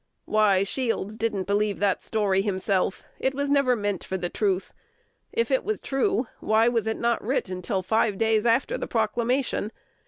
Why, 0.25 0.63
Shields 0.63 1.15
didn't 1.15 1.45
believe 1.45 1.77
that 1.77 2.01
story 2.01 2.41
himself: 2.41 3.03
it 3.19 3.35
was 3.35 3.51
never 3.51 3.75
meant 3.75 4.03
for 4.03 4.17
the 4.17 4.31
truth. 4.31 4.73
If 5.31 5.51
it 5.51 5.63
was 5.63 5.79
true, 5.79 6.25
why 6.39 6.67
was 6.69 6.87
it 6.87 6.97
not 6.97 7.23
writ 7.23 7.51
till 7.61 7.83
five 7.83 8.17
days 8.17 8.43
after 8.47 8.79
the 8.79 8.87
proclamation? 8.87 9.71